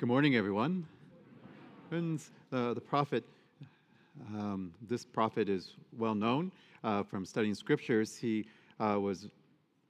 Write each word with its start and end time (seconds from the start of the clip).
Good 0.00 0.08
morning, 0.08 0.34
everyone. 0.34 0.86
Friends, 1.90 2.30
uh, 2.54 2.72
the 2.72 2.80
prophet, 2.80 3.22
um, 4.28 4.72
this 4.88 5.04
prophet 5.04 5.50
is 5.50 5.74
well 5.98 6.14
known 6.14 6.52
uh, 6.82 7.02
from 7.02 7.26
studying 7.26 7.54
scriptures. 7.54 8.16
He 8.16 8.46
uh, 8.80 8.98
was 8.98 9.28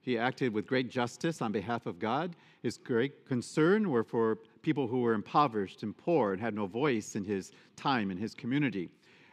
he 0.01 0.17
acted 0.17 0.53
with 0.53 0.67
great 0.67 0.89
justice 0.89 1.41
on 1.41 1.53
behalf 1.53 1.85
of 1.85 1.97
God. 1.97 2.35
His 2.61 2.77
great 2.77 3.25
concern 3.25 3.89
were 3.89 4.03
for 4.03 4.39
people 4.61 4.85
who 4.85 4.99
were 4.99 5.13
impoverished 5.13 5.81
and 5.81 5.95
poor 5.95 6.33
and 6.33 6.41
had 6.41 6.55
no 6.55 6.65
voice 6.67 7.15
in 7.15 7.23
his 7.23 7.53
time 7.77 8.11
in 8.11 8.17
his 8.17 8.35
community, 8.35 8.89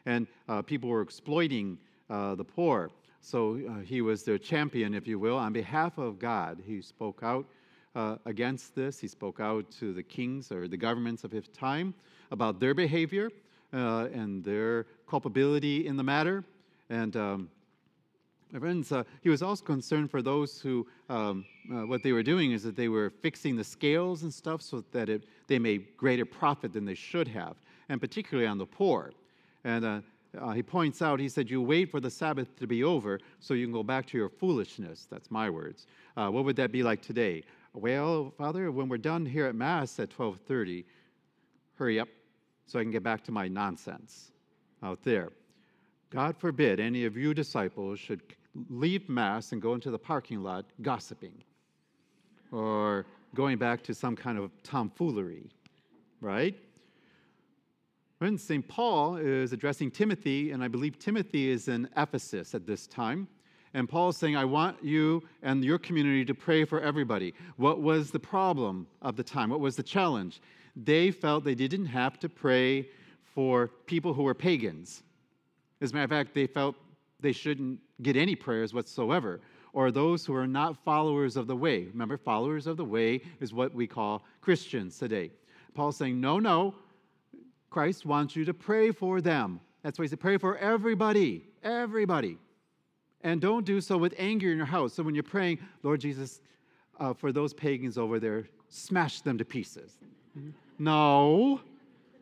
and 0.07 0.29
uh, 0.49 0.63
people 0.63 0.89
were 0.89 1.03
exploiting 1.03 1.77
uh, 2.09 2.37
the 2.37 2.45
poor. 2.45 2.89
So 3.21 3.61
uh, 3.69 3.81
he 3.81 4.01
was 4.01 4.23
their 4.23 4.39
champion, 4.39 4.95
if 4.95 5.09
you 5.09 5.19
will, 5.19 5.39
on 5.39 5.53
behalf 5.53 5.99
of 5.99 6.21
God. 6.21 6.63
He 6.65 6.81
spoke 6.81 7.25
out 7.25 7.47
uh, 7.95 8.17
against 8.27 8.75
this. 8.75 8.99
He 8.99 9.09
spoke 9.09 9.41
out 9.41 9.71
to 9.81 9.93
the 9.93 10.03
kings 10.03 10.53
or 10.53 10.69
the 10.69 10.77
governments 10.77 11.25
of 11.25 11.31
his 11.31 11.49
time 11.49 11.95
about 12.31 12.61
their 12.61 12.75
behavior 12.75 13.31
uh, 13.73 14.09
and 14.13 14.45
their 14.45 14.87
culpability 15.09 15.87
in 15.87 15.97
the 15.97 16.03
matter. 16.03 16.45
And 16.91 17.17
um, 17.17 17.51
friends, 18.59 18.93
uh, 18.93 19.05
he 19.23 19.29
was 19.29 19.43
also 19.43 19.65
concerned 19.65 20.11
for 20.11 20.23
those 20.23 20.61
who, 20.61 20.87
um, 21.09 21.45
uh, 21.71 21.87
what 21.87 22.03
they 22.03 22.13
were 22.13 22.23
doing 22.23 22.53
is 22.53 22.63
that 22.63 22.77
they 22.77 22.89
were 22.89 23.11
fixing 23.11 23.57
the 23.57 23.65
scales 23.65 24.23
and 24.23 24.33
stuff 24.33 24.63
so 24.63 24.85
that 24.93 25.09
it, 25.09 25.25
they 25.49 25.59
made 25.59 25.97
greater 25.97 26.25
profit 26.25 26.73
than 26.73 26.85
they 26.85 26.95
should 26.95 27.29
have, 27.29 27.57
and 27.89 28.01
particularly 28.01 28.47
on 28.47 28.59
the 28.59 28.67
poor. 28.67 29.13
And 29.65 29.85
uh, 29.85 30.01
uh, 30.39 30.51
he 30.53 30.63
points 30.63 31.03
out, 31.03 31.21
he 31.21 31.29
said, 31.29 31.51
You 31.51 31.63
wait 31.63 31.91
for 31.91 32.01
the 32.01 32.11
Sabbath 32.11 32.55
to 32.57 32.67
be 32.67 32.85
over 32.85 33.21
so 33.41 33.55
you 33.55 33.67
can 33.67 33.73
go 33.73 33.83
back 33.83 34.07
to 34.07 34.19
your 34.19 34.29
foolishness. 34.29 35.07
That's 35.11 35.31
my 35.31 35.49
words. 35.51 35.87
Uh, 36.17 36.29
what 36.29 36.45
would 36.45 36.57
that 36.57 36.73
be 36.73 36.83
like 36.83 37.03
today? 37.03 37.43
Well, 37.81 38.33
Father, 38.37 38.73
when 38.73 38.89
we're 38.89 38.99
done 38.99 39.25
here 39.25 39.47
at 39.47 39.55
Mass 39.55 40.01
at 40.01 40.11
1230, 40.11 40.85
hurry 41.75 42.01
up 42.01 42.09
so 42.67 42.81
I 42.81 42.83
can 42.83 42.91
get 42.91 43.05
back 43.05 43.23
to 43.25 43.33
my 43.33 43.47
nonsense 43.47 44.33
out 44.83 45.05
there. 45.05 45.31
God 46.11 46.37
forbid 46.37 46.81
any 46.81 47.05
of 47.05 47.17
you 47.17 47.35
disciples 47.35 48.01
should 48.01 48.21
leave 48.69 49.09
Mass 49.09 49.53
and 49.53 49.63
go 49.63 49.75
into 49.75 49.93
the 49.93 49.99
parking 49.99 50.43
lot 50.43 50.65
gossiping 50.83 51.45
or 52.51 53.07
going 53.37 53.59
back 53.59 53.85
to 53.85 53.95
some 53.95 54.17
kind 54.17 54.39
of 54.39 54.51
tomfoolery, 54.65 55.49
right? 56.21 56.57
When 58.19 58.39
St. 58.39 58.67
Paul 58.67 59.19
is 59.19 59.53
addressing 59.53 59.93
Timothy, 59.93 60.51
and 60.51 60.65
I 60.65 60.69
believe 60.69 60.99
Timothy 60.99 61.49
is 61.49 61.69
in 61.69 61.89
Ephesus 61.97 62.57
at 62.57 62.67
this 62.67 62.89
time, 62.89 63.29
and 63.75 63.89
Paul 63.89 64.09
is 64.11 64.17
saying, 64.17 64.37
I 64.37 64.45
want 64.45 64.83
you 64.83 65.23
and 65.43 65.65
your 65.65 65.79
community 65.79 66.25
to 66.25 66.35
pray 66.35 66.65
for 66.65 66.81
everybody. 66.81 67.35
What 67.57 67.81
was 67.81 68.11
the 68.11 68.19
problem 68.19 68.87
of 69.03 69.17
the 69.17 69.23
time? 69.23 69.51
What 69.51 69.61
was 69.61 69.77
the 69.77 69.83
challenge? 69.83 70.41
They 70.77 71.11
felt 71.11 71.45
they 71.45 71.55
didn't 71.55 71.87
have 71.87 72.19
to 72.21 72.29
pray 72.29 72.89
for 73.23 73.69
people 73.87 74.15
who 74.15 74.23
were 74.23 74.35
pagans. 74.35 75.03
As 75.81 75.91
a 75.91 75.95
matter 75.95 76.05
of 76.05 76.11
fact, 76.11 76.35
they 76.35 76.47
felt 76.47 76.77
they 77.21 77.33
shouldn't 77.33 77.81
get 78.03 78.17
any 78.17 78.35
prayers 78.35 78.73
whatsoever, 78.73 79.41
or 79.73 79.91
those 79.91 80.25
who 80.25 80.35
are 80.35 80.47
not 80.47 80.83
followers 80.85 81.37
of 81.37 81.47
the 81.47 81.57
way. 81.57 81.85
Remember, 81.87 82.17
followers 82.17 82.67
of 82.67 82.77
the 82.77 82.85
way 82.85 83.21
is 83.41 83.53
what 83.53 83.75
we 83.75 83.87
call 83.87 84.25
Christians 84.41 84.99
today. 84.99 85.31
Paul's 85.75 85.97
saying, 85.97 86.21
no, 86.21 86.39
no, 86.39 86.75
Christ 87.71 88.07
wants 88.07 88.35
you 88.35 88.45
to 88.45 88.55
pray 88.55 88.91
for 88.91 89.21
them. 89.21 89.61
That's 89.83 89.99
why 89.99 90.05
he 90.05 90.09
said, 90.09 90.21
pray 90.21 90.39
for 90.39 90.57
everybody, 90.59 91.45
everybody. 91.63 92.39
And 93.23 93.41
don't 93.41 93.65
do 93.65 93.81
so 93.81 93.99
with 93.99 94.15
anger 94.17 94.51
in 94.51 94.57
your 94.57 94.67
house. 94.67 94.95
So 94.95 95.03
when 95.03 95.15
you're 95.15 95.25
praying, 95.25 95.59
Lord 95.83 96.01
Jesus, 96.01 96.41
uh, 97.01 97.13
for 97.13 97.33
those 97.33 97.53
pagans 97.53 97.99
over 97.99 98.21
there, 98.21 98.49
smash 98.69 99.21
them 99.23 99.39
to 99.39 99.45
pieces. 99.45 99.97
No, 100.79 101.61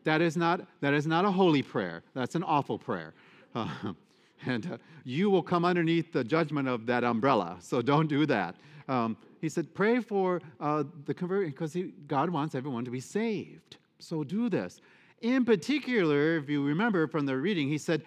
that 0.03 0.21
is 0.21 0.35
not, 0.35 0.61
that 0.81 0.93
is 0.93 1.05
not 1.05 1.25
a 1.25 1.31
holy 1.31 1.61
prayer. 1.61 2.03
That's 2.13 2.35
an 2.35 2.43
awful 2.43 2.79
prayer. 2.79 3.13
Uh, 3.53 3.93
and 4.45 4.73
uh, 4.73 4.77
you 5.03 5.29
will 5.29 5.43
come 5.43 5.65
underneath 5.65 6.11
the 6.11 6.23
judgment 6.23 6.67
of 6.67 6.85
that 6.87 7.03
umbrella. 7.03 7.57
So 7.59 7.81
don't 7.81 8.07
do 8.07 8.25
that. 8.25 8.55
Um, 8.87 9.17
he 9.41 9.49
said, 9.49 9.73
pray 9.75 9.99
for 9.99 10.41
uh, 10.59 10.83
the 11.05 11.13
conversion 11.13 11.51
because 11.51 11.77
God 12.07 12.29
wants 12.29 12.55
everyone 12.55 12.85
to 12.85 12.91
be 12.91 12.99
saved. 12.99 13.77
So 13.99 14.23
do 14.23 14.49
this. 14.49 14.81
In 15.21 15.45
particular, 15.45 16.37
if 16.37 16.49
you 16.49 16.63
remember 16.63 17.07
from 17.07 17.25
the 17.25 17.35
reading, 17.35 17.67
he 17.67 17.77
said, 17.77 18.03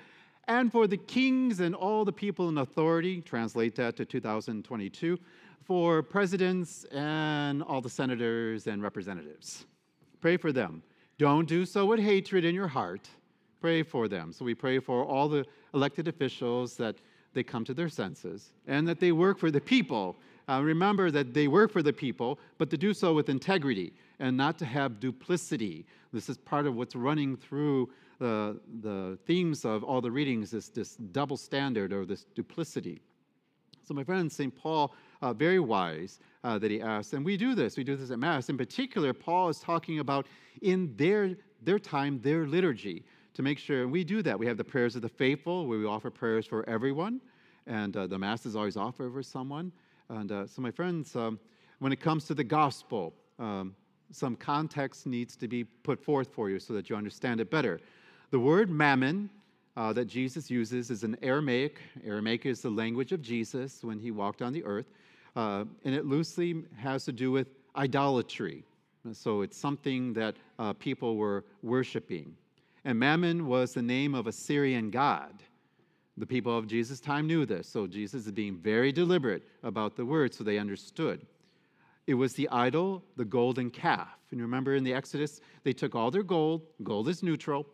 and 0.51 0.73
for 0.73 0.89
the 0.89 0.97
kings 0.97 1.61
and 1.61 1.77
all 1.77 2.05
the 2.05 2.13
people 2.13 2.49
in 2.49 2.59
authority, 2.59 3.21
translate 3.21 3.77
that 3.77 3.95
to 3.97 4.05
2022, 4.05 5.17
for 5.63 6.03
presidents 6.03 6.83
and 6.87 7.63
all 7.63 7.81
the 7.81 7.89
senators 7.89 8.67
and 8.67 8.83
representatives. 8.83 9.65
Pray 10.21 10.37
for 10.37 10.51
them. 10.51 10.83
Don't 11.19 11.47
do 11.47 11.65
so 11.65 11.87
with 11.87 12.01
hatred 12.01 12.45
in 12.45 12.53
your 12.53 12.67
heart. 12.67 13.09
Pray 13.61 13.85
for 13.85 14.09
them. 14.09 14.33
So 14.33 14.45
we 14.45 14.57
pray 14.57 14.81
for 14.81 15.05
all 15.05 15.29
the 15.29 15.47
elected 15.73 16.09
officials 16.09 16.75
that 16.79 16.97
they 17.33 17.45
come 17.45 17.65
to 17.65 17.73
their 17.73 17.89
senses 17.89 18.51
and 18.67 18.89
that 18.89 18.99
they 18.99 19.13
work 19.13 19.39
for 19.39 19.53
the 19.53 19.61
people. 19.61 20.17
Uh, 20.49 20.61
remember 20.65 21.13
that 21.13 21.33
they 21.33 21.47
work 21.47 21.71
for 21.71 21.81
the 21.81 21.93
people, 21.93 22.41
but 22.59 22.71
to 22.71 22.77
do 22.77 22.93
so 22.93 23.15
with 23.15 23.29
integrity 23.29 23.93
and 24.19 24.37
not 24.37 24.59
to 24.59 24.65
have 24.65 24.99
duplicity. 24.99 25.87
This 26.13 26.29
is 26.29 26.39
part 26.39 26.67
of 26.67 26.75
what's 26.75 26.97
running 26.97 27.37
through 27.37 27.89
the, 28.21 28.61
the 28.83 29.19
themes 29.27 29.65
of 29.65 29.83
all 29.83 30.01
the 30.01 30.11
readings 30.11 30.53
is 30.53 30.69
this 30.69 30.95
double 30.97 31.39
standard 31.39 31.93
or 31.93 32.05
this 32.05 32.25
duplicity. 32.35 33.01
So, 33.83 33.95
my 33.95 34.05
friend, 34.05 34.31
St. 34.31 34.55
Paul, 34.55 34.95
uh, 35.23 35.33
very 35.33 35.59
wise 35.59 36.21
uh, 36.45 36.59
that 36.59 36.71
he 36.71 36.81
asks, 36.81 37.15
and 37.15 37.25
we 37.25 37.37
do 37.37 37.55
this, 37.55 37.77
we 37.77 37.83
do 37.83 37.97
this 37.97 38.11
at 38.11 38.19
Mass. 38.19 38.51
In 38.51 38.59
particular, 38.59 39.13
Paul 39.13 39.49
is 39.49 39.59
talking 39.59 39.99
about 39.99 40.27
in 40.61 40.95
their, 40.97 41.35
their 41.63 41.79
time, 41.79 42.21
their 42.21 42.47
liturgy, 42.47 43.05
to 43.35 43.43
make 43.43 43.59
sure, 43.59 43.83
and 43.83 43.91
we 43.91 44.05
do 44.05 44.23
that. 44.23 44.39
We 44.39 44.47
have 44.47 44.59
the 44.59 44.65
prayers 44.65 44.97
of 44.97 45.03
the 45.03 45.09
faithful, 45.09 45.67
where 45.67 45.79
we 45.79 45.87
offer 45.87 46.11
prayers 46.11 46.47
for 46.47 46.69
everyone, 46.69 47.21
and 47.67 47.97
uh, 47.97 48.07
the 48.07 48.19
Mass 48.19 48.45
is 48.45 48.55
always 48.55 48.77
offered 48.77 49.13
for 49.15 49.23
someone. 49.23 49.73
And 50.11 50.31
uh, 50.31 50.47
so, 50.47 50.61
my 50.61 50.71
friends, 50.71 51.17
um, 51.17 51.41
when 51.79 51.91
it 51.91 52.01
comes 52.01 52.27
to 52.27 52.35
the 52.35 52.45
gospel, 52.45 53.15
um, 53.39 53.75
some 54.13 54.37
context 54.37 55.07
needs 55.07 55.37
to 55.37 55.49
be 55.49 55.65
put 55.65 56.05
forth 56.05 56.29
for 56.33 56.51
you 56.51 56.59
so 56.59 56.75
that 56.75 56.91
you 56.91 56.97
understand 56.97 57.41
it 57.41 57.51
better. 57.51 57.81
The 58.31 58.39
word 58.39 58.71
mammon 58.71 59.29
uh, 59.77 59.93
that 59.93 60.05
Jesus 60.05 60.49
uses 60.49 60.89
is 60.91 61.03
an 61.03 61.17
Aramaic. 61.21 61.81
Aramaic 62.07 62.47
is 62.47 62.63
the 62.63 62.71
language 62.71 63.11
of 63.11 63.21
Jesus 63.23 63.83
when 63.83 63.99
he 63.99 64.13
walked 64.13 64.41
on 64.41 64.53
the 64.53 64.63
earth, 64.63 64.87
uh, 65.35 65.65
and 65.85 65.95
it 65.97 66.07
loosely 66.07 66.63
has 66.77 67.05
to 67.07 67.13
do 67.13 67.33
with 67.33 67.49
idolatry. 67.75 68.63
So 69.13 69.41
it's 69.41 69.57
something 69.57 70.13
that 70.13 70.37
uh, 70.61 70.75
people 70.75 71.17
were 71.17 71.45
worshiping. 71.65 72.37
And 72.85 72.97
Mammon 72.97 73.49
was 73.49 73.75
the 73.75 73.83
name 73.83 74.15
of 74.15 74.29
a 74.29 74.33
Syrian 74.33 74.91
god. 74.91 75.43
The 76.17 76.27
people 76.27 76.57
of 76.57 76.69
Jesus' 76.69 77.01
time 77.01 77.27
knew 77.27 77.45
this, 77.47 77.67
so 77.67 77.89
Jesus 77.89 78.27
is 78.27 78.33
being 78.33 78.59
very 78.59 78.93
deliberate 78.93 79.43
about 79.65 79.97
the 79.97 80.05
word 80.05 80.35
so 80.35 80.45
they 80.45 80.59
understood. 80.59 81.27
It 82.07 82.15
was 82.15 82.35
the 82.35 82.49
idol, 82.51 83.03
the 83.17 83.25
golden 83.25 83.71
calf. 83.71 84.19
And 84.31 84.41
remember 84.41 84.77
in 84.77 84.85
the 84.85 84.95
Exodus, 84.95 85.41
they 85.65 85.73
took 85.73 85.97
all 85.97 86.13
their 86.13 86.23
gold, 86.23 86.63
gold 86.85 87.09
is 87.09 87.23
neutral, 87.23 87.67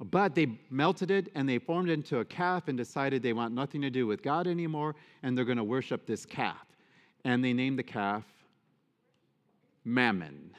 but 0.00 0.34
they 0.34 0.58
melted 0.70 1.10
it 1.10 1.30
and 1.34 1.48
they 1.48 1.58
formed 1.58 1.88
it 1.88 1.94
into 1.94 2.18
a 2.18 2.24
calf 2.24 2.68
and 2.68 2.76
decided 2.76 3.22
they 3.22 3.32
want 3.32 3.54
nothing 3.54 3.80
to 3.82 3.90
do 3.90 4.06
with 4.06 4.22
God 4.22 4.46
anymore 4.46 4.94
and 5.22 5.36
they're 5.36 5.44
going 5.44 5.58
to 5.58 5.64
worship 5.64 6.06
this 6.06 6.26
calf. 6.26 6.66
And 7.24 7.44
they 7.44 7.52
named 7.52 7.78
the 7.78 7.84
calf 7.84 8.24
Mammon. 9.84 10.50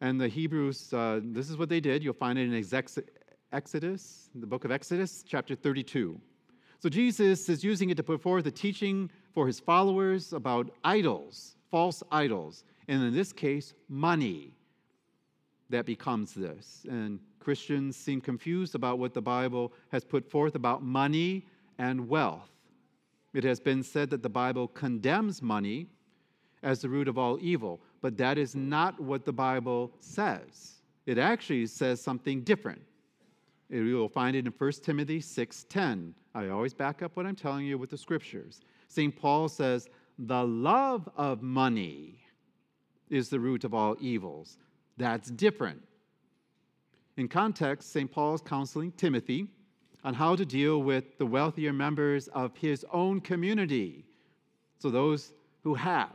And 0.00 0.20
the 0.20 0.28
Hebrews, 0.28 0.92
uh, 0.92 1.20
this 1.22 1.48
is 1.48 1.56
what 1.56 1.68
they 1.68 1.80
did. 1.80 2.02
You'll 2.02 2.12
find 2.12 2.38
it 2.38 2.52
in 2.52 3.24
Exodus, 3.52 4.30
the 4.34 4.46
book 4.46 4.64
of 4.64 4.72
Exodus, 4.72 5.24
chapter 5.26 5.54
32. 5.54 6.20
So 6.80 6.88
Jesus 6.88 7.48
is 7.48 7.62
using 7.62 7.90
it 7.90 7.96
to 7.98 8.02
put 8.02 8.20
forth 8.20 8.44
a 8.46 8.50
teaching 8.50 9.08
for 9.32 9.46
his 9.46 9.60
followers 9.60 10.32
about 10.32 10.70
idols, 10.82 11.54
false 11.70 12.02
idols, 12.10 12.64
and 12.88 13.02
in 13.02 13.14
this 13.14 13.32
case, 13.32 13.74
money 13.88 14.54
that 15.72 15.86
becomes 15.86 16.32
this. 16.32 16.86
And 16.88 17.18
Christians 17.40 17.96
seem 17.96 18.20
confused 18.20 18.74
about 18.74 18.98
what 18.98 19.14
the 19.14 19.20
Bible 19.20 19.72
has 19.90 20.04
put 20.04 20.30
forth 20.30 20.54
about 20.54 20.82
money 20.82 21.46
and 21.78 22.08
wealth. 22.08 22.50
It 23.34 23.44
has 23.44 23.58
been 23.58 23.82
said 23.82 24.10
that 24.10 24.22
the 24.22 24.28
Bible 24.28 24.68
condemns 24.68 25.42
money 25.42 25.88
as 26.62 26.80
the 26.80 26.88
root 26.88 27.08
of 27.08 27.18
all 27.18 27.38
evil, 27.40 27.80
but 28.00 28.16
that 28.18 28.38
is 28.38 28.54
not 28.54 29.00
what 29.00 29.24
the 29.24 29.32
Bible 29.32 29.90
says. 29.98 30.82
It 31.06 31.18
actually 31.18 31.66
says 31.66 32.00
something 32.00 32.42
different. 32.42 32.82
You 33.68 33.96
will 33.96 34.08
find 34.08 34.36
it 34.36 34.46
in 34.46 34.52
1 34.52 34.72
Timothy 34.84 35.20
6:10. 35.20 36.14
I 36.34 36.48
always 36.48 36.74
back 36.74 37.02
up 37.02 37.16
what 37.16 37.26
I'm 37.26 37.34
telling 37.34 37.66
you 37.66 37.78
with 37.78 37.90
the 37.90 37.98
scriptures. 37.98 38.60
St. 38.88 39.14
Paul 39.16 39.48
says, 39.48 39.88
The 40.18 40.44
love 40.44 41.08
of 41.16 41.42
money 41.42 42.20
is 43.08 43.28
the 43.28 43.40
root 43.40 43.64
of 43.64 43.74
all 43.74 43.96
evils. 44.00 44.58
That's 45.02 45.32
different. 45.32 45.82
In 47.16 47.26
context, 47.26 47.90
St. 47.90 48.08
Paul 48.08 48.36
is 48.36 48.40
counseling 48.40 48.92
Timothy 48.92 49.48
on 50.04 50.14
how 50.14 50.36
to 50.36 50.46
deal 50.46 50.80
with 50.80 51.18
the 51.18 51.26
wealthier 51.26 51.72
members 51.72 52.28
of 52.28 52.56
his 52.56 52.86
own 52.92 53.20
community. 53.20 54.04
So, 54.78 54.90
those 54.90 55.32
who 55.64 55.74
have. 55.74 56.12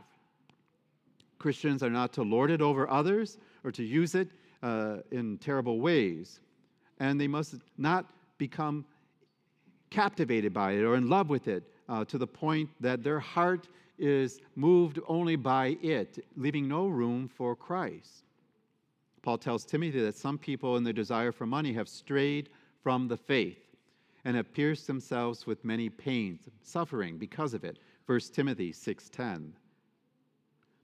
Christians 1.38 1.82
are 1.82 1.90
not 1.90 2.14
to 2.14 2.22
lord 2.22 2.50
it 2.50 2.62
over 2.62 2.88
others 2.88 3.36
or 3.62 3.70
to 3.72 3.84
use 3.84 4.14
it 4.14 4.30
uh, 4.62 4.96
in 5.10 5.36
terrible 5.36 5.80
ways. 5.80 6.40
And 6.98 7.20
they 7.20 7.28
must 7.28 7.56
not 7.76 8.06
become 8.38 8.86
captivated 9.90 10.54
by 10.54 10.72
it 10.72 10.82
or 10.82 10.96
in 10.96 11.10
love 11.10 11.28
with 11.28 11.46
it 11.46 11.62
uh, 11.90 12.06
to 12.06 12.16
the 12.16 12.26
point 12.26 12.70
that 12.80 13.02
their 13.02 13.20
heart 13.20 13.68
is 13.98 14.40
moved 14.56 14.98
only 15.06 15.36
by 15.36 15.76
it, 15.82 16.24
leaving 16.36 16.66
no 16.66 16.86
room 16.86 17.28
for 17.28 17.54
Christ. 17.54 18.24
Paul 19.28 19.36
tells 19.36 19.66
Timothy 19.66 20.00
that 20.00 20.16
some 20.16 20.38
people, 20.38 20.78
in 20.78 20.84
their 20.84 20.94
desire 20.94 21.32
for 21.32 21.44
money, 21.44 21.74
have 21.74 21.86
strayed 21.86 22.48
from 22.82 23.08
the 23.08 23.16
faith 23.18 23.76
and 24.24 24.34
have 24.34 24.54
pierced 24.54 24.86
themselves 24.86 25.46
with 25.46 25.66
many 25.66 25.90
pains, 25.90 26.48
suffering 26.62 27.18
because 27.18 27.52
of 27.52 27.62
it. 27.62 27.78
1 28.06 28.32
Timothy 28.32 28.72
6:10. 28.72 29.52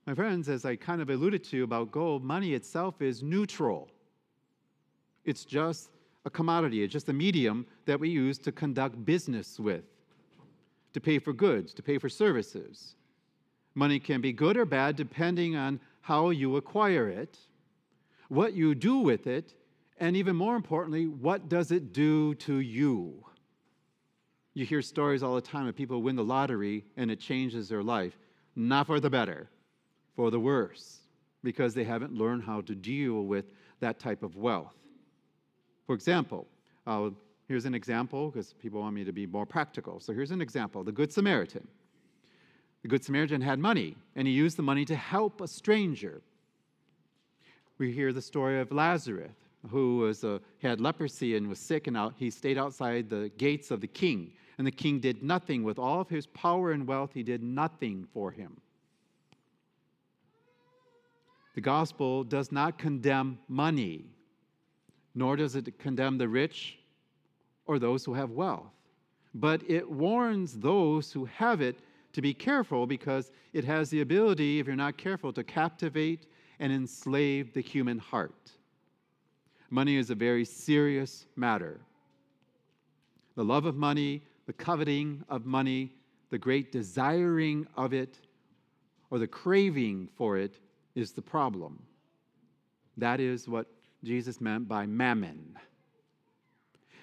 My 0.07 0.15
friends, 0.15 0.51
as 0.51 0.67
I 0.67 0.77
kind 0.77 1.01
of 1.01 1.09
alluded 1.09 1.43
to 1.45 1.65
about 1.65 1.91
gold, 1.91 2.23
money 2.23 2.53
itself 2.53 3.01
is 3.01 3.23
neutral. 3.23 3.89
It's 5.25 5.47
just 5.47 5.89
a 6.27 6.29
commodity, 6.29 6.83
it's 6.83 6.93
just 6.93 7.09
a 7.09 7.15
medium 7.15 7.67
that 7.87 7.99
we 7.99 8.11
use 8.11 8.37
to 8.41 8.53
conduct 8.53 9.07
business 9.07 9.59
with, 9.59 9.87
to 10.93 11.01
pay 11.01 11.19
for 11.19 11.33
goods, 11.33 11.73
to 11.73 11.83
pay 11.83 11.97
for 11.97 12.11
services. 12.11 12.95
Money 13.75 13.99
can 13.99 14.21
be 14.21 14.35
good 14.35 14.59
or 14.59 14.67
bad 14.67 14.97
depending 14.97 15.57
on 15.57 15.81
how 16.03 16.29
you 16.29 16.57
acquire 16.57 17.09
it, 17.09 17.39
what 18.29 18.55
you 18.55 18.75
do 18.75 18.99
with 18.99 19.27
it, 19.27 19.55
and 19.99 20.17
even 20.17 20.37
more 20.37 20.57
importantly, 20.57 21.07
what 21.07 21.49
does 21.49 21.71
it 21.71 21.93
do 21.93 22.35
to 22.37 22.59
you? 22.59 23.25
You 24.55 24.65
hear 24.65 24.83
stories 24.83 25.23
all 25.23 25.35
the 25.35 25.41
time 25.41 25.67
of 25.67 25.75
people 25.75 25.97
who 25.97 26.03
win 26.03 26.17
the 26.17 26.25
lottery 26.25 26.85
and 26.97 27.11
it 27.11 27.19
changes 27.21 27.69
their 27.69 27.83
life. 27.83 28.17
Not 28.57 28.87
for 28.87 29.01
the 29.01 29.11
better, 29.11 29.49
for 30.15 30.31
the 30.31 30.39
worse, 30.39 31.01
because 31.43 31.75
they 31.75 31.83
haven't 31.83 32.13
learned 32.13 32.45
how 32.45 32.61
to 32.63 32.75
deal 32.75 33.25
with 33.25 33.47
that 33.81 33.99
type 33.99 34.23
of 34.23 34.37
wealth. 34.37 34.77
For 35.87 35.95
example, 35.95 36.47
uh, 36.87 37.11
here's 37.49 37.65
an 37.65 37.75
example 37.75 38.31
because 38.31 38.53
people 38.55 38.81
want 38.81 38.95
me 38.95 39.05
to 39.05 39.13
be 39.13 39.27
more 39.27 39.45
practical. 39.45 39.99
So 39.99 40.13
here's 40.13 40.31
an 40.31 40.41
example 40.41 40.85
the 40.85 40.93
Good 40.93 41.13
Samaritan. 41.13 41.67
The 42.83 42.89
Good 42.89 43.03
Samaritan 43.03 43.41
had 43.41 43.59
money, 43.59 43.97
and 44.15 44.29
he 44.29 44.35
used 44.35 44.57
the 44.57 44.63
money 44.63 44.85
to 44.85 44.95
help 44.95 45.41
a 45.41 45.49
stranger. 45.49 46.23
We 47.79 47.93
hear 47.93 48.13
the 48.13 48.23
story 48.23 48.61
of 48.61 48.71
Lazarus, 48.71 49.33
who 49.69 49.99
was, 49.99 50.23
uh, 50.23 50.39
had 50.63 50.81
leprosy 50.81 51.37
and 51.37 51.49
was 51.49 51.59
sick, 51.59 51.87
and 51.87 51.97
out, 51.97 52.15
he 52.17 52.31
stayed 52.31 52.57
outside 52.59 53.11
the 53.11 53.31
gates 53.37 53.71
of 53.71 53.81
the 53.81 53.89
king. 53.89 54.33
And 54.59 54.67
the 54.67 54.71
king 54.71 55.01
did 55.01 55.23
nothing. 55.23 55.65
With 55.65 55.79
all 55.79 56.01
of 56.01 56.09
his 56.09 56.27
power 56.27 56.71
and 56.71 56.87
wealth, 56.87 57.11
he 57.13 57.25
did 57.25 57.43
nothing 57.43 58.07
for 58.13 58.31
him. 58.31 58.61
The 61.55 61.61
gospel 61.61 62.25
does 62.25 62.53
not 62.53 62.79
condemn 62.79 63.39
money, 63.49 64.05
nor 65.15 65.37
does 65.37 65.57
it 65.57 65.79
condemn 65.79 66.19
the 66.19 66.29
rich 66.29 66.79
or 67.67 67.79
those 67.79 68.05
who 68.05 68.15
have 68.15 68.31
wealth. 68.31 68.73
But 69.35 69.69
it 69.69 69.89
warns 69.89 70.59
those 70.59 71.13
who 71.13 71.25
have 71.25 71.61
it 71.61 71.79
to 72.13 72.23
be 72.23 72.35
careful 72.35 72.87
because 72.87 73.33
it 73.53 73.65
has 73.65 73.91
the 73.91 74.01
ability, 74.01 74.61
if 74.61 74.67
you're 74.67 74.77
not 74.77 74.97
careful, 74.97 75.33
to 75.33 75.43
captivate 75.43 76.27
and 76.61 76.73
enslave 76.73 77.53
the 77.53 77.61
human 77.61 77.99
heart. 77.99 78.53
Money 79.71 79.97
is 79.97 80.11
a 80.11 80.15
very 80.15 80.45
serious 80.45 81.27
matter. 81.37 81.81
The 83.35 83.45
love 83.45 83.67
of 83.67 83.77
money, 83.77 84.23
the 84.47 84.53
coveting 84.53 85.25
of 85.29 85.47
money, 85.47 85.93
the 86.31 86.39
great 86.39 86.71
desiring 86.71 87.67
of 87.77 87.93
it, 87.93 88.21
or 89.11 89.19
the 89.19 89.27
craving 89.27 90.09
for 90.17 90.37
it 90.37 90.59
is 90.95 91.13
the 91.13 91.23
problem. 91.23 91.83
That 92.97 93.21
is 93.21 93.49
what 93.49 93.67
Jesus 94.05 94.41
meant 94.41 94.69
by 94.69 94.87
mammon. 94.87 95.59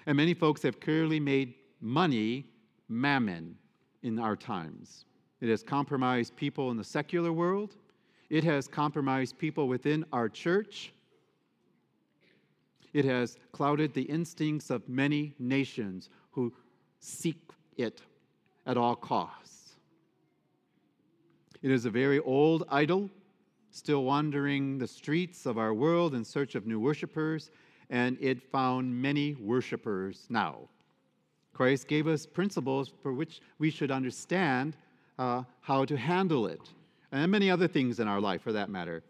And 0.05 0.17
many 0.17 0.33
folks 0.33 0.61
have 0.63 0.79
clearly 0.79 1.19
made 1.19 1.55
money 1.79 2.47
mammon 2.87 3.57
in 4.03 4.19
our 4.19 4.35
times. 4.35 5.05
It 5.41 5.49
has 5.49 5.63
compromised 5.63 6.35
people 6.35 6.71
in 6.71 6.77
the 6.77 6.83
secular 6.83 7.33
world, 7.33 7.75
it 8.31 8.45
has 8.45 8.65
compromised 8.65 9.37
people 9.37 9.67
within 9.67 10.05
our 10.13 10.29
church. 10.29 10.93
It 12.93 13.03
has 13.03 13.37
clouded 13.51 13.93
the 13.93 14.03
instincts 14.03 14.69
of 14.69 14.87
many 14.87 15.35
nations 15.37 16.09
who 16.31 16.53
seek 17.01 17.37
it 17.75 18.01
at 18.65 18.77
all 18.77 18.95
costs. 18.95 19.73
It 21.61 21.71
is 21.71 21.83
a 21.83 21.89
very 21.89 22.19
old 22.19 22.63
idol, 22.69 23.09
still 23.69 24.05
wandering 24.05 24.77
the 24.77 24.87
streets 24.87 25.45
of 25.45 25.57
our 25.57 25.73
world 25.73 26.15
in 26.15 26.23
search 26.23 26.55
of 26.55 26.65
new 26.65 26.79
worshipers, 26.79 27.51
and 27.89 28.17
it 28.21 28.41
found 28.41 28.95
many 28.95 29.35
worshipers 29.35 30.25
now. 30.29 30.69
Christ 31.53 31.85
gave 31.85 32.07
us 32.07 32.25
principles 32.25 32.93
for 33.03 33.11
which 33.11 33.41
we 33.59 33.69
should 33.69 33.91
understand 33.91 34.77
uh, 35.19 35.43
how 35.59 35.83
to 35.83 35.97
handle 35.97 36.47
it, 36.47 36.61
and 37.11 37.31
many 37.31 37.49
other 37.49 37.67
things 37.67 37.99
in 37.99 38.07
our 38.07 38.21
life 38.21 38.41
for 38.41 38.53
that 38.53 38.69
matter. 38.69 39.03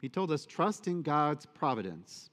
He 0.00 0.08
told 0.08 0.30
us, 0.30 0.46
trust 0.46 0.86
in 0.86 1.02
God's 1.02 1.46
providence 1.46 2.30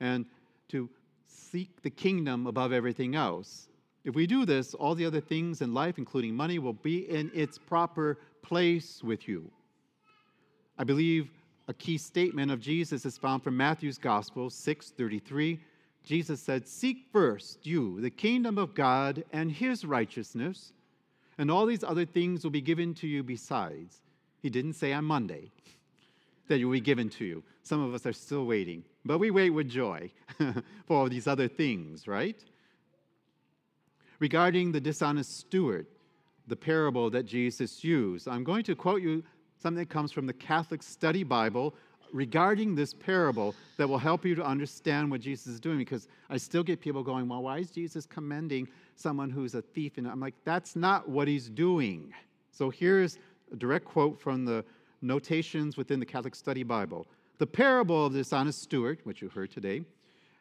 and 0.00 0.26
to 0.68 0.88
seek 1.26 1.82
the 1.82 1.90
kingdom 1.90 2.46
above 2.46 2.72
everything 2.72 3.14
else. 3.14 3.68
If 4.04 4.14
we 4.14 4.26
do 4.26 4.44
this, 4.44 4.74
all 4.74 4.94
the 4.94 5.06
other 5.06 5.20
things 5.20 5.62
in 5.62 5.72
life, 5.72 5.98
including 5.98 6.36
money, 6.36 6.58
will 6.58 6.74
be 6.74 7.08
in 7.08 7.30
its 7.34 7.58
proper 7.58 8.18
place 8.42 9.02
with 9.02 9.26
you. 9.26 9.50
I 10.76 10.84
believe 10.84 11.30
a 11.68 11.74
key 11.74 11.96
statement 11.96 12.50
of 12.50 12.60
Jesus 12.60 13.06
is 13.06 13.16
found 13.16 13.42
from 13.42 13.56
Matthew's 13.56 13.96
Gospel 13.96 14.50
6:33. 14.50 15.58
Jesus 16.02 16.42
said, 16.42 16.68
"Seek 16.68 17.06
first 17.10 17.66
you 17.66 18.00
the 18.02 18.10
kingdom 18.10 18.58
of 18.58 18.74
God 18.74 19.24
and 19.32 19.50
his 19.50 19.86
righteousness, 19.86 20.74
and 21.38 21.50
all 21.50 21.64
these 21.64 21.82
other 21.82 22.04
things 22.04 22.44
will 22.44 22.50
be 22.50 22.60
given 22.60 22.92
to 22.94 23.06
you 23.06 23.22
besides." 23.22 24.02
He 24.44 24.50
didn't 24.50 24.74
say 24.74 24.92
on 24.92 25.06
Monday 25.06 25.50
that 26.48 26.60
it 26.60 26.66
will 26.66 26.72
be 26.72 26.80
given 26.82 27.08
to 27.08 27.24
you. 27.24 27.42
Some 27.62 27.82
of 27.82 27.94
us 27.94 28.04
are 28.04 28.12
still 28.12 28.44
waiting, 28.44 28.84
but 29.02 29.16
we 29.16 29.30
wait 29.30 29.48
with 29.48 29.70
joy 29.70 30.10
for 30.38 30.62
all 30.90 31.08
these 31.08 31.26
other 31.26 31.48
things, 31.48 32.06
right? 32.06 32.36
Regarding 34.18 34.70
the 34.70 34.82
dishonest 34.82 35.38
steward, 35.38 35.86
the 36.46 36.56
parable 36.56 37.08
that 37.08 37.22
Jesus 37.22 37.82
used, 37.82 38.28
I'm 38.28 38.44
going 38.44 38.64
to 38.64 38.74
quote 38.74 39.00
you 39.00 39.24
something 39.56 39.78
that 39.78 39.88
comes 39.88 40.12
from 40.12 40.26
the 40.26 40.34
Catholic 40.34 40.82
Study 40.82 41.24
Bible 41.24 41.74
regarding 42.12 42.74
this 42.74 42.92
parable 42.92 43.54
that 43.78 43.88
will 43.88 43.96
help 43.96 44.26
you 44.26 44.34
to 44.34 44.44
understand 44.44 45.10
what 45.10 45.22
Jesus 45.22 45.46
is 45.46 45.58
doing 45.58 45.78
because 45.78 46.06
I 46.28 46.36
still 46.36 46.62
get 46.62 46.82
people 46.82 47.02
going, 47.02 47.30
well, 47.30 47.44
why 47.44 47.60
is 47.60 47.70
Jesus 47.70 48.04
commending 48.04 48.68
someone 48.94 49.30
who's 49.30 49.54
a 49.54 49.62
thief? 49.62 49.96
And 49.96 50.06
I'm 50.06 50.20
like, 50.20 50.34
that's 50.44 50.76
not 50.76 51.08
what 51.08 51.28
he's 51.28 51.48
doing. 51.48 52.12
So 52.52 52.68
here's 52.68 53.18
a 53.54 53.56
direct 53.56 53.84
quote 53.84 54.20
from 54.20 54.44
the 54.44 54.64
notations 55.00 55.76
within 55.76 56.00
the 56.00 56.06
Catholic 56.06 56.34
Study 56.34 56.64
Bible. 56.64 57.06
The 57.38 57.46
parable 57.46 58.06
of 58.06 58.12
the 58.12 58.18
dishonest 58.18 58.60
steward, 58.60 58.98
which 59.04 59.22
you 59.22 59.28
heard 59.28 59.52
today, 59.52 59.82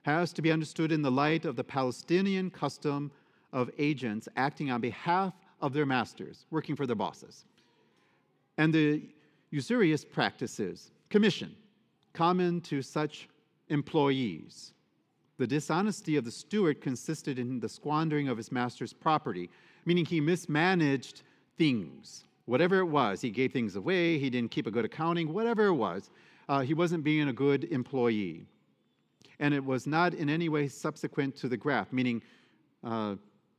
has 0.01 0.33
to 0.33 0.41
be 0.41 0.51
understood 0.51 0.91
in 0.91 1.03
the 1.03 1.11
light 1.11 1.45
of 1.45 1.55
the 1.55 1.63
Palestinian 1.63 2.49
custom 2.49 3.11
of 3.53 3.69
agents 3.77 4.27
acting 4.35 4.71
on 4.71 4.81
behalf 4.81 5.33
of 5.61 5.73
their 5.73 5.85
masters, 5.85 6.45
working 6.49 6.75
for 6.75 6.87
their 6.87 6.95
bosses, 6.95 7.45
and 8.57 8.73
the 8.73 9.03
usurious 9.51 10.03
practices, 10.03 10.89
commission, 11.09 11.55
common 12.13 12.61
to 12.61 12.81
such 12.81 13.29
employees. 13.69 14.73
The 15.37 15.47
dishonesty 15.47 16.15
of 16.15 16.25
the 16.25 16.31
steward 16.31 16.81
consisted 16.81 17.37
in 17.37 17.59
the 17.59 17.69
squandering 17.69 18.27
of 18.27 18.37
his 18.37 18.51
master's 18.51 18.91
property, 18.91 19.51
meaning 19.85 20.05
he 20.05 20.19
mismanaged 20.19 21.21
things. 21.57 22.25
Whatever 22.45 22.79
it 22.79 22.85
was, 22.85 23.21
he 23.21 23.29
gave 23.29 23.53
things 23.53 23.75
away, 23.75 24.19
he 24.19 24.29
didn't 24.29 24.51
keep 24.51 24.67
a 24.67 24.71
good 24.71 24.85
accounting, 24.85 25.31
whatever 25.31 25.67
it 25.67 25.73
was, 25.73 26.09
uh, 26.49 26.59
he 26.59 26.73
wasn't 26.73 27.03
being 27.03 27.29
a 27.29 27.33
good 27.33 27.65
employee. 27.65 28.45
And 29.39 29.53
it 29.53 29.63
was 29.63 29.87
not 29.87 30.13
in 30.13 30.29
any 30.29 30.49
way 30.49 30.67
subsequent 30.67 31.35
to 31.37 31.47
the 31.47 31.57
graft, 31.57 31.93
meaning 31.93 32.21
uh, 32.83 33.15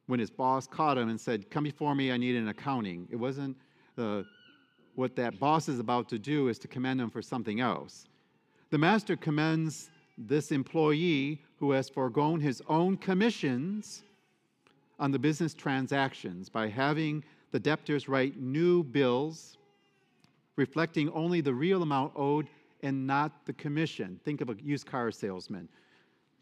when 0.07 0.21
his 0.21 0.31
boss 0.31 0.67
caught 0.67 0.99
him 0.99 1.09
and 1.09 1.21
said, 1.21 1.51
Come 1.51 1.65
before 1.65 1.95
me, 1.95 2.13
I 2.13 2.17
need 2.17 2.37
an 2.37 2.49
accounting. 2.49 3.09
It 3.11 3.17
wasn't 3.17 3.57
uh, 3.97 4.23
what 4.95 5.17
that 5.17 5.39
boss 5.41 5.69
is 5.69 5.79
about 5.79 6.09
to 6.11 6.19
do 6.19 6.49
is 6.49 6.59
to 6.61 6.69
commend 6.69 7.01
him 7.01 7.11
for 7.11 7.23
something 7.23 7.61
else. 7.61 8.07
The 8.71 8.79
master 8.79 9.17
commends 9.17 9.91
this 10.17 10.53
employee 10.53 11.43
who 11.59 11.73
has 11.73 11.89
foregone 11.89 12.41
his 12.41 12.63
own 12.69 12.97
commissions 12.97 14.03
on 14.99 15.11
the 15.11 15.19
business 15.19 15.55
transactions 15.55 16.49
by 16.49 16.69
having 16.69 17.25
the 17.55 17.61
debtors 17.61 18.09
write 18.09 18.37
new 18.37 18.83
bills 18.83 19.59
reflecting 20.57 21.09
only 21.11 21.41
the 21.41 21.55
real 21.55 21.85
amount 21.85 22.13
owed 22.17 22.49
and 22.83 23.07
not 23.07 23.47
the 23.47 23.53
commission. 23.53 24.19
Think 24.25 24.41
of 24.41 24.51
a 24.51 24.57
used 24.61 24.87
car 24.87 25.13
salesman. 25.13 25.69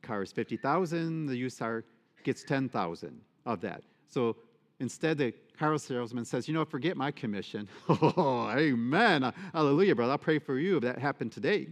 Car 0.00 0.22
is 0.22 0.32
50,000, 0.32 1.26
the 1.26 1.36
used 1.36 1.58
car 1.58 1.84
gets 2.24 2.42
10,000 2.44 3.20
of 3.44 3.60
that. 3.60 3.82
So 4.08 4.36
instead, 4.80 5.18
the 5.18 5.34
car 5.58 5.76
salesman 5.76 6.24
says, 6.24 6.48
You 6.48 6.54
know, 6.54 6.64
forget 6.64 6.96
my 6.96 7.10
commission. 7.10 7.68
oh, 7.90 8.50
amen. 8.50 9.30
Hallelujah, 9.52 9.94
brother. 9.94 10.12
I'll 10.12 10.18
pray 10.18 10.38
for 10.38 10.58
you 10.58 10.78
if 10.78 10.82
that 10.84 10.98
happened 10.98 11.32
today. 11.32 11.68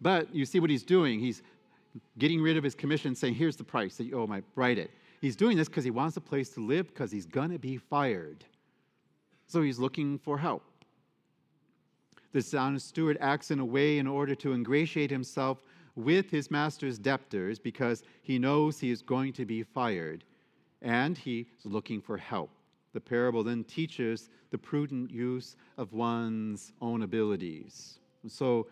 But 0.00 0.34
you 0.34 0.46
see 0.46 0.58
what 0.58 0.70
he's 0.70 0.84
doing. 0.84 1.20
He's 1.20 1.42
getting 2.16 2.40
rid 2.40 2.56
of 2.56 2.64
his 2.64 2.74
commission, 2.74 3.14
saying, 3.14 3.34
Here's 3.34 3.56
the 3.56 3.64
price 3.64 3.98
that 3.98 4.04
you 4.04 4.18
owe 4.18 4.26
my, 4.26 4.42
write 4.56 4.78
it. 4.78 4.90
He's 5.20 5.36
doing 5.36 5.58
this 5.58 5.68
because 5.68 5.84
he 5.84 5.90
wants 5.90 6.16
a 6.16 6.22
place 6.22 6.48
to 6.50 6.60
live 6.60 6.88
because 6.88 7.12
he's 7.12 7.26
going 7.26 7.50
to 7.50 7.58
be 7.58 7.76
fired. 7.76 8.46
So 9.46 9.62
he's 9.62 9.78
looking 9.78 10.18
for 10.18 10.38
help. 10.38 10.64
The 12.32 12.40
dishonest 12.40 12.88
steward 12.88 13.16
acts 13.20 13.50
in 13.50 13.60
a 13.60 13.64
way 13.64 13.98
in 13.98 14.06
order 14.06 14.34
to 14.36 14.52
ingratiate 14.52 15.10
himself 15.10 15.58
with 15.96 16.30
his 16.30 16.50
master's 16.50 16.98
debtors 16.98 17.58
because 17.58 18.02
he 18.22 18.38
knows 18.38 18.80
he 18.80 18.90
is 18.90 19.02
going 19.02 19.32
to 19.34 19.44
be 19.44 19.62
fired 19.62 20.24
and 20.82 21.16
he's 21.16 21.46
looking 21.64 22.00
for 22.00 22.16
help. 22.16 22.50
The 22.92 23.00
parable 23.00 23.42
then 23.42 23.64
teaches 23.64 24.28
the 24.50 24.58
prudent 24.58 25.10
use 25.10 25.56
of 25.78 25.92
one's 25.92 26.72
own 26.80 27.02
abilities. 27.02 27.98
So, 28.28 28.68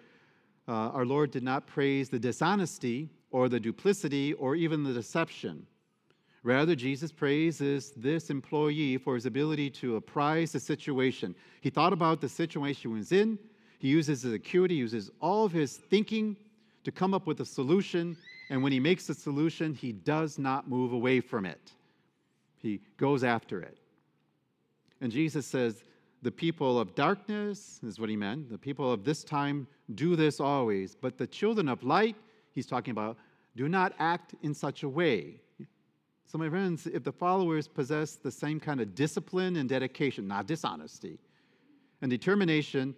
uh, 0.69 0.91
our 0.91 1.05
Lord 1.05 1.33
did 1.33 1.43
not 1.43 1.67
praise 1.67 2.09
the 2.09 2.21
dishonesty 2.21 3.09
or 3.33 3.49
the 3.49 3.59
duplicity 3.59 4.33
or 4.35 4.55
even 4.55 4.85
the 4.85 4.93
deception. 4.93 5.67
Rather, 6.44 6.75
Jesus 6.75 7.12
praises 7.12 7.92
this 7.96 8.28
employee 8.28 8.99
for 8.99 9.14
his 9.14 9.26
ability 9.26 9.70
to 9.70 9.96
apprise 9.96 10.52
the 10.52 10.61
situation. 10.61 11.34
He 11.61 11.70
thought 11.70 11.92
about 11.92 12.20
the 12.20 12.28
situation 12.28 12.90
he 12.90 12.99
was 12.99 13.12
in, 13.12 13.38
he 13.78 13.88
uses 13.88 14.22
his 14.22 14.32
acuity, 14.32 14.75
uses 14.75 15.11
all 15.20 15.44
of 15.44 15.52
his 15.52 15.76
thinking 15.76 16.37
to 16.84 16.90
come 16.90 17.14
up 17.14 17.26
with 17.26 17.40
a 17.40 17.44
solution, 17.44 18.16
and 18.50 18.62
when 18.62 18.72
he 18.72 18.80
makes 18.80 19.06
the 19.06 19.14
solution, 19.14 19.72
he 19.72 19.92
does 19.92 20.38
not 20.38 20.68
move 20.68 20.92
away 20.92 21.20
from 21.20 21.46
it. 21.46 21.72
He 22.58 22.80
goes 22.96 23.25
after 23.25 23.61
it. 23.61 23.78
And 25.00 25.11
Jesus 25.11 25.46
says, 25.46 25.84
The 26.22 26.30
people 26.30 26.78
of 26.78 26.94
darkness, 26.94 27.80
is 27.84 27.99
what 27.99 28.08
he 28.08 28.16
meant, 28.16 28.50
the 28.50 28.58
people 28.58 28.92
of 28.92 29.04
this 29.04 29.25
time 29.25 29.66
do 29.94 30.16
this 30.16 30.40
always. 30.40 30.94
But 30.94 31.18
the 31.18 31.26
children 31.26 31.68
of 31.68 31.82
light, 31.82 32.16
he's 32.52 32.66
talking 32.66 32.92
about, 32.92 33.16
do 33.56 33.68
not 33.68 33.94
act 33.99 34.34
in 34.42 34.54
such 34.54 34.82
a 34.82 34.88
way. 34.88 35.40
So, 36.26 36.38
my 36.38 36.49
friends, 36.49 36.87
if 36.87 37.05
the 37.05 37.12
followers 37.12 37.69
possess 37.69 38.14
the 38.14 38.31
same 38.31 38.59
kind 38.59 38.81
of 38.81 38.95
discipline 38.95 39.57
and 39.57 39.69
dedication, 39.69 40.26
not 40.26 40.47
dishonesty, 40.47 41.19
and 42.00 42.11
determination 42.11 42.95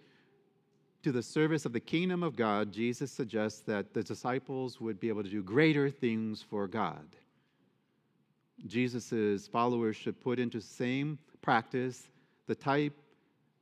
to 1.03 1.11
the 1.11 1.21
service 1.21 1.65
of 1.65 1.73
the 1.73 1.79
kingdom 1.79 2.23
of 2.23 2.35
God, 2.35 2.71
Jesus 2.71 3.11
suggests 3.11 3.59
that 3.61 3.93
the 3.93 4.01
disciples 4.01 4.81
would 4.81 4.99
be 4.99 5.09
able 5.09 5.23
to 5.23 5.29
do 5.29 5.43
greater 5.43 5.89
things 5.89 6.41
for 6.41 6.67
God. 6.67 7.15
Jesus' 8.65 9.47
followers 9.47 9.95
should 9.95 10.19
put 10.19 10.39
into 10.39 10.61
same 10.61 11.19
practice 11.41 12.07
the 12.47 12.55
type, 12.55 12.93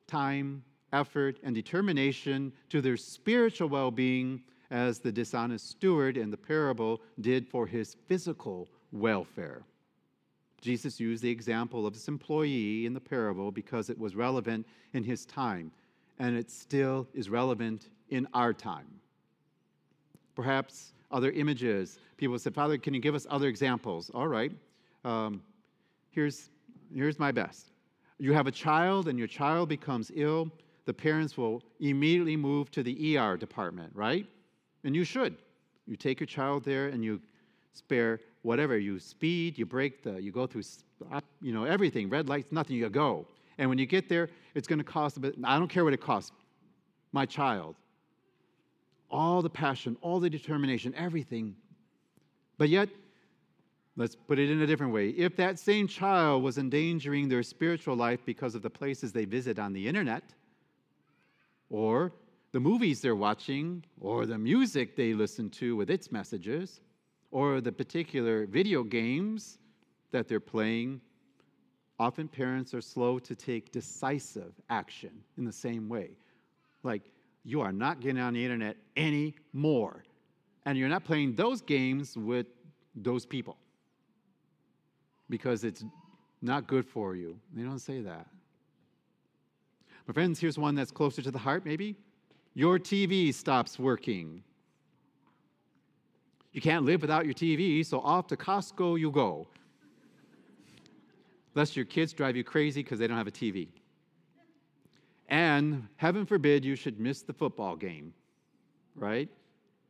time, 0.08 0.64
effort, 0.94 1.38
and 1.44 1.54
determination 1.56 2.54
to 2.70 2.82
their 2.82 2.96
spiritual 2.96 3.68
well 3.68 3.92
being 3.92 4.42
as 4.72 5.00
the 5.00 5.12
dishonest 5.12 5.70
steward 5.70 6.18
in 6.18 6.32
the 6.32 6.38
parable 6.38 7.02
did 7.20 7.48
for 7.48 7.68
his 7.68 7.96
physical 8.08 8.68
welfare. 8.94 9.64
Jesus 10.62 11.00
used 11.00 11.22
the 11.22 11.30
example 11.30 11.86
of 11.86 11.94
this 11.94 12.08
employee 12.08 12.86
in 12.86 12.94
the 12.94 13.02
parable 13.02 13.52
because 13.52 13.90
it 13.90 14.00
was 14.00 14.16
relevant 14.16 14.66
in 14.94 15.04
his 15.04 15.26
time, 15.26 15.72
and 16.20 16.38
it 16.38 16.50
still 16.50 17.06
is 17.14 17.30
relevant 17.30 17.90
in 18.10 18.28
our 18.34 18.54
time. 18.54 18.88
Perhaps 20.36 20.94
other 21.12 21.32
images. 21.32 22.00
People 22.18 22.40
said, 22.40 22.56
Father, 22.56 22.78
can 22.78 22.94
you 22.94 23.02
give 23.02 23.14
us 23.14 23.28
other 23.30 23.48
examples? 23.48 24.10
All 24.14 24.28
right. 24.28 24.52
Um, 25.04 25.42
here's, 26.10 26.50
here's 26.94 27.20
my 27.20 27.32
best. 27.32 27.72
You 28.18 28.34
have 28.34 28.48
a 28.48 28.52
child 28.52 29.10
and 29.10 29.20
your 29.20 29.28
child 29.28 29.70
becomes 29.70 30.12
ill, 30.16 30.50
the 30.86 30.94
parents 30.94 31.38
will 31.38 31.62
immediately 31.80 32.36
move 32.36 32.72
to 32.72 32.84
the 32.84 33.18
ER 33.18 33.38
department, 33.38 33.92
right? 33.96 34.26
And 34.84 34.96
you 34.96 35.04
should. 35.04 35.38
You 35.86 35.96
take 35.96 36.20
your 36.20 36.28
child 36.28 36.64
there 36.64 36.88
and 36.88 37.04
you 37.04 37.22
spare 37.74 38.20
whatever. 38.44 38.78
You 38.78 39.00
speed, 39.00 39.58
you 39.58 39.66
break 39.66 40.04
the, 40.04 40.22
you 40.22 40.32
go 40.32 40.46
through, 40.46 40.64
you 41.42 41.52
know, 41.52 41.64
everything, 41.66 42.10
red 42.10 42.30
lights, 42.30 42.52
nothing, 42.52 42.76
you 42.76 42.88
go. 42.90 43.28
And 43.58 43.70
when 43.70 43.78
you 43.78 43.86
get 43.86 44.08
there, 44.08 44.30
it's 44.56 44.68
going 44.68 44.80
to 44.80 44.86
cost 44.86 45.18
a 45.18 45.20
bit. 45.20 45.36
I 45.44 45.58
don't 45.58 45.68
care 45.68 45.84
what 45.84 45.94
it 45.94 46.02
costs. 46.02 46.32
My 47.12 47.26
child. 47.26 47.76
All 49.10 49.42
the 49.42 49.50
passion, 49.50 49.98
all 50.02 50.20
the 50.20 50.30
determination, 50.30 50.94
everything. 50.96 51.56
But 52.58 52.70
yet, 52.70 52.90
Let's 53.96 54.16
put 54.16 54.40
it 54.40 54.50
in 54.50 54.62
a 54.62 54.68
different 54.68 54.92
way. 54.92 55.10
If 55.10 55.36
that 55.36 55.60
same 55.60 55.88
child 55.88 56.42
was 56.42 56.58
endangering 56.58 57.30
their 57.30 57.44
spiritual 57.44 57.96
life 57.96 58.22
because 58.26 58.56
of 58.56 58.64
the 58.64 58.70
places 58.70 59.12
they 59.12 59.26
visit 59.26 59.60
on 59.60 59.72
the 59.72 59.88
internet, 59.88 60.24
or 61.70 62.12
the 62.54 62.60
movies 62.60 63.02
they're 63.02 63.16
watching, 63.16 63.84
or 64.00 64.26
the 64.26 64.38
music 64.38 64.96
they 64.96 65.14
listen 65.14 65.50
to 65.52 65.76
with 65.76 65.92
its 65.92 66.12
messages, 66.12 66.82
or 67.34 67.62
the 67.62 67.72
particular 67.72 68.46
video 68.46 68.84
games 68.84 69.58
that 70.12 70.28
they're 70.28 70.40
playing, 70.40 71.02
often 72.00 72.28
parents 72.28 72.76
are 72.76 72.82
slow 72.82 73.18
to 73.18 73.36
take 73.36 73.72
decisive 73.72 74.54
action 74.70 75.10
in 75.40 75.44
the 75.44 75.52
same 75.52 75.90
way. 75.90 76.12
Like, 76.84 77.02
you 77.44 77.60
are 77.62 77.72
not 77.72 78.02
getting 78.02 78.22
on 78.22 78.36
the 78.36 78.44
internet 78.44 78.78
anymore. 78.96 80.04
And 80.66 80.78
you're 80.78 80.88
not 80.88 81.04
playing 81.04 81.34
those 81.34 81.60
games 81.62 82.16
with 82.16 82.46
those 82.96 83.26
people 83.26 83.58
because 85.28 85.64
it's 85.64 85.84
not 86.44 86.68
good 86.68 86.86
for 86.86 87.16
you. 87.16 87.40
They 87.56 87.64
don't 87.64 87.80
say 87.80 88.02
that. 88.02 88.28
My 90.08 90.14
friends, 90.14 90.40
here's 90.40 90.60
one 90.60 90.76
that's 90.76 90.92
closer 90.92 91.24
to 91.24 91.32
the 91.32 91.40
heart, 91.40 91.66
maybe. 91.66 91.96
Your 92.54 92.78
TV 92.78 93.34
stops 93.34 93.80
working. 93.80 94.44
You 96.54 96.62
can't 96.62 96.86
live 96.86 97.02
without 97.02 97.26
your 97.26 97.34
TV, 97.34 97.86
so 97.86 98.00
off 98.00 98.28
to 98.28 98.38
Costco 98.38 99.00
you 99.00 99.12
go. 99.12 99.48
Lest 101.56 101.76
your 101.76 101.86
kids 101.86 102.14
drive 102.14 102.36
you 102.36 102.44
crazy 102.44 102.82
because 102.82 103.00
they 103.00 103.08
don't 103.08 103.18
have 103.18 103.28
a 103.28 103.32
TV. 103.32 103.68
And 105.28 105.88
heaven 105.98 106.26
forbid 106.26 106.64
you 106.64 106.76
should 106.76 107.00
miss 107.00 107.22
the 107.22 107.34
football 107.34 107.76
game, 107.76 108.14
right? 108.96 109.30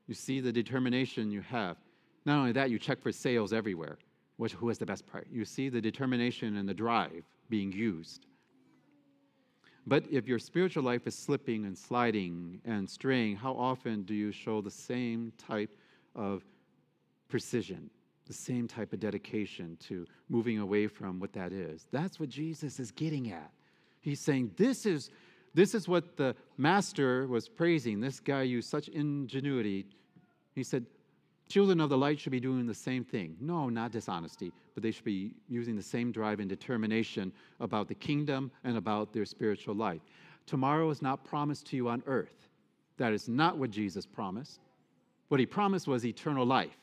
You 0.07 0.13
see 0.13 0.39
the 0.39 0.51
determination 0.51 1.31
you 1.31 1.41
have. 1.41 1.77
Not 2.25 2.37
only 2.37 2.53
that, 2.53 2.69
you 2.69 2.79
check 2.79 3.01
for 3.01 3.11
sales 3.11 3.51
everywhere 3.53 3.97
which, 4.37 4.53
who 4.53 4.67
has 4.67 4.77
the 4.77 4.85
best 4.85 5.05
part. 5.05 5.27
You 5.31 5.45
see 5.45 5.69
the 5.69 5.81
determination 5.81 6.57
and 6.57 6.67
the 6.67 6.73
drive 6.73 7.23
being 7.49 7.71
used. 7.71 8.25
But 9.85 10.05
if 10.09 10.27
your 10.27 10.39
spiritual 10.39 10.83
life 10.83 11.07
is 11.07 11.15
slipping 11.15 11.65
and 11.65 11.77
sliding 11.77 12.61
and 12.65 12.89
straying, 12.89 13.35
how 13.35 13.53
often 13.53 14.03
do 14.03 14.13
you 14.13 14.31
show 14.31 14.61
the 14.61 14.71
same 14.71 15.33
type 15.37 15.75
of 16.15 16.43
precision, 17.33 17.89
the 18.27 18.33
same 18.33 18.67
type 18.67 18.93
of 18.93 18.99
dedication 18.99 19.75
to 19.79 20.05
moving 20.29 20.59
away 20.59 20.85
from 20.85 21.19
what 21.19 21.33
that 21.33 21.51
is? 21.51 21.87
That's 21.91 22.19
what 22.19 22.29
Jesus 22.29 22.79
is 22.79 22.91
getting 22.91 23.31
at. 23.31 23.49
He's 24.01 24.19
saying, 24.19 24.51
This 24.55 24.85
is, 24.85 25.09
this 25.55 25.73
is 25.73 25.87
what 25.87 26.15
the 26.15 26.35
master 26.59 27.25
was 27.25 27.49
praising. 27.49 27.99
This 27.99 28.19
guy 28.19 28.43
used 28.43 28.69
such 28.69 28.87
ingenuity. 28.87 29.87
He 30.53 30.61
said, 30.61 30.85
Children 31.49 31.79
of 31.81 31.89
the 31.89 31.97
light 31.97 32.19
should 32.19 32.31
be 32.31 32.39
doing 32.39 32.67
the 32.67 32.73
same 32.75 33.03
thing. 33.03 33.35
No, 33.41 33.67
not 33.67 33.91
dishonesty, 33.91 34.51
but 34.75 34.83
they 34.83 34.91
should 34.91 35.03
be 35.03 35.33
using 35.49 35.75
the 35.75 35.81
same 35.81 36.11
drive 36.11 36.39
and 36.39 36.47
determination 36.47 37.33
about 37.59 37.87
the 37.87 37.95
kingdom 37.95 38.51
and 38.63 38.77
about 38.77 39.11
their 39.11 39.25
spiritual 39.25 39.73
life. 39.73 40.01
Tomorrow 40.45 40.87
is 40.91 41.01
not 41.01 41.23
promised 41.23 41.65
to 41.69 41.77
you 41.77 41.89
on 41.89 42.03
earth. 42.05 42.47
That 42.97 43.11
is 43.11 43.27
not 43.27 43.57
what 43.57 43.71
Jesus 43.71 44.05
promised. 44.05 44.59
What 45.29 45.39
he 45.39 45.47
promised 45.47 45.87
was 45.87 46.05
eternal 46.05 46.45
life. 46.45 46.77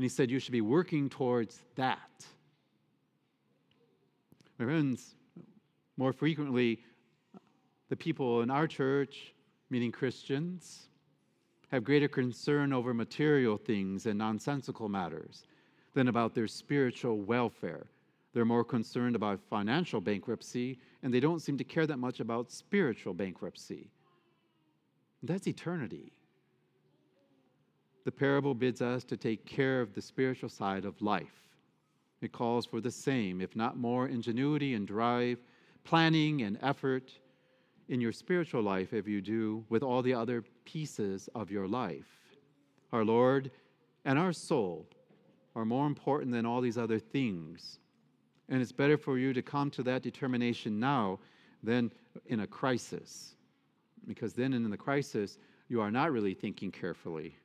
And 0.00 0.04
he 0.06 0.08
said 0.08 0.30
you 0.30 0.38
should 0.38 0.52
be 0.52 0.62
working 0.62 1.10
towards 1.10 1.60
that. 1.74 2.24
My 4.58 4.64
friends, 4.64 5.14
more 5.98 6.14
frequently, 6.14 6.82
the 7.90 7.96
people 7.96 8.40
in 8.40 8.50
our 8.50 8.66
church, 8.66 9.34
meaning 9.68 9.92
Christians, 9.92 10.88
have 11.70 11.84
greater 11.84 12.08
concern 12.08 12.72
over 12.72 12.94
material 12.94 13.58
things 13.58 14.06
and 14.06 14.16
nonsensical 14.16 14.88
matters 14.88 15.42
than 15.92 16.08
about 16.08 16.34
their 16.34 16.48
spiritual 16.48 17.20
welfare. 17.20 17.86
They're 18.32 18.46
more 18.46 18.64
concerned 18.64 19.16
about 19.16 19.38
financial 19.50 20.00
bankruptcy, 20.00 20.78
and 21.02 21.12
they 21.12 21.20
don't 21.20 21.40
seem 21.40 21.58
to 21.58 21.64
care 21.64 21.86
that 21.86 21.98
much 21.98 22.20
about 22.20 22.50
spiritual 22.50 23.12
bankruptcy. 23.12 23.90
That's 25.22 25.46
eternity. 25.46 26.14
The 28.10 28.16
parable 28.16 28.56
bids 28.56 28.82
us 28.82 29.04
to 29.04 29.16
take 29.16 29.46
care 29.46 29.80
of 29.80 29.94
the 29.94 30.02
spiritual 30.02 30.48
side 30.48 30.84
of 30.84 31.00
life. 31.00 31.46
It 32.20 32.32
calls 32.32 32.66
for 32.66 32.80
the 32.80 32.90
same, 32.90 33.40
if 33.40 33.54
not 33.54 33.76
more, 33.76 34.08
ingenuity 34.08 34.74
and 34.74 34.84
drive, 34.84 35.38
planning 35.84 36.42
and 36.42 36.58
effort 36.60 37.12
in 37.88 38.00
your 38.00 38.10
spiritual 38.10 38.62
life 38.62 38.92
if 38.92 39.06
you 39.06 39.20
do 39.20 39.64
with 39.68 39.84
all 39.84 40.02
the 40.02 40.12
other 40.12 40.42
pieces 40.64 41.28
of 41.36 41.52
your 41.52 41.68
life. 41.68 42.08
Our 42.92 43.04
Lord 43.04 43.52
and 44.04 44.18
our 44.18 44.32
soul 44.32 44.88
are 45.54 45.64
more 45.64 45.86
important 45.86 46.32
than 46.32 46.44
all 46.44 46.60
these 46.60 46.78
other 46.78 46.98
things. 46.98 47.78
And 48.48 48.60
it's 48.60 48.72
better 48.72 48.98
for 48.98 49.18
you 49.18 49.32
to 49.34 49.40
come 49.40 49.70
to 49.70 49.84
that 49.84 50.02
determination 50.02 50.80
now 50.80 51.20
than 51.62 51.92
in 52.26 52.40
a 52.40 52.46
crisis. 52.48 53.36
Because 54.04 54.32
then 54.32 54.52
in 54.52 54.68
the 54.68 54.76
crisis, 54.76 55.38
you 55.68 55.80
are 55.80 55.92
not 55.92 56.10
really 56.10 56.34
thinking 56.34 56.72
carefully. 56.72 57.36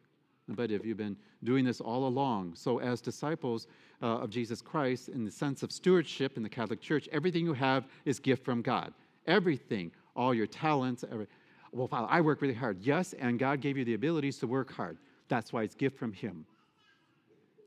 But 0.47 0.71
if 0.71 0.85
you've 0.85 0.97
been 0.97 1.17
doing 1.43 1.65
this 1.65 1.81
all 1.81 2.07
along, 2.07 2.53
so 2.55 2.79
as 2.79 3.01
disciples 3.01 3.67
uh, 4.01 4.17
of 4.17 4.29
Jesus 4.29 4.61
Christ, 4.61 5.09
in 5.09 5.25
the 5.25 5.31
sense 5.31 5.63
of 5.63 5.71
stewardship 5.71 6.37
in 6.37 6.43
the 6.43 6.49
Catholic 6.49 6.81
Church, 6.81 7.09
everything 7.11 7.45
you 7.45 7.53
have 7.53 7.87
is 8.05 8.19
gift 8.19 8.45
from 8.45 8.61
God. 8.61 8.93
Everything, 9.25 9.91
all 10.15 10.33
your 10.33 10.45
talents. 10.45 11.03
Every, 11.11 11.25
well, 11.71 11.87
Father, 11.87 12.07
I 12.09 12.21
work 12.21 12.41
really 12.41 12.53
hard. 12.53 12.77
Yes, 12.81 13.13
and 13.13 13.39
God 13.39 13.59
gave 13.59 13.75
you 13.75 13.85
the 13.85 13.95
abilities 13.95 14.37
to 14.39 14.47
work 14.47 14.71
hard. 14.71 14.97
That's 15.29 15.51
why 15.51 15.63
it's 15.63 15.73
gift 15.73 15.97
from 15.97 16.13
Him. 16.13 16.45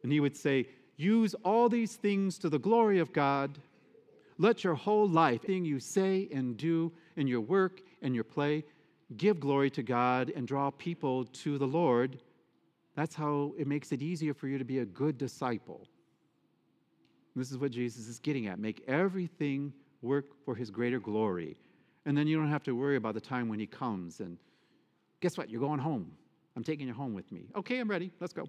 And 0.04 0.12
He 0.12 0.20
would 0.20 0.36
say, 0.36 0.68
use 0.96 1.34
all 1.44 1.68
these 1.68 1.96
things 1.96 2.38
to 2.38 2.48
the 2.48 2.60
glory 2.60 3.00
of 3.00 3.12
God. 3.12 3.58
Let 4.38 4.62
your 4.62 4.74
whole 4.74 5.08
life, 5.08 5.42
thing 5.42 5.64
you 5.64 5.80
say 5.80 6.28
and 6.32 6.56
do 6.56 6.92
in 7.16 7.26
your 7.26 7.40
work 7.40 7.80
and 8.02 8.14
your 8.14 8.22
play, 8.22 8.64
give 9.16 9.40
glory 9.40 9.70
to 9.70 9.82
God 9.82 10.32
and 10.36 10.46
draw 10.46 10.70
people 10.70 11.24
to 11.24 11.58
the 11.58 11.66
Lord 11.66 12.20
that's 12.98 13.14
how 13.14 13.52
it 13.56 13.68
makes 13.68 13.92
it 13.92 14.02
easier 14.02 14.34
for 14.34 14.48
you 14.48 14.58
to 14.58 14.64
be 14.64 14.80
a 14.80 14.84
good 14.84 15.16
disciple. 15.18 15.86
This 17.36 17.52
is 17.52 17.56
what 17.56 17.70
Jesus 17.70 18.08
is 18.08 18.18
getting 18.18 18.48
at. 18.48 18.58
Make 18.58 18.82
everything 18.88 19.72
work 20.02 20.24
for 20.44 20.56
his 20.56 20.68
greater 20.68 20.98
glory. 20.98 21.56
And 22.06 22.18
then 22.18 22.26
you 22.26 22.36
don't 22.36 22.50
have 22.50 22.64
to 22.64 22.72
worry 22.72 22.96
about 22.96 23.14
the 23.14 23.20
time 23.20 23.48
when 23.48 23.60
he 23.60 23.66
comes. 23.66 24.18
And 24.18 24.36
guess 25.20 25.38
what? 25.38 25.48
You're 25.48 25.60
going 25.60 25.78
home. 25.78 26.10
I'm 26.56 26.64
taking 26.64 26.88
you 26.88 26.92
home 26.92 27.14
with 27.14 27.30
me. 27.30 27.46
Okay, 27.54 27.78
I'm 27.78 27.88
ready. 27.88 28.10
Let's 28.18 28.32
go. 28.32 28.48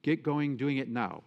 Get 0.00 0.22
going 0.22 0.56
doing 0.56 0.78
it 0.78 0.88
now. 0.88 1.24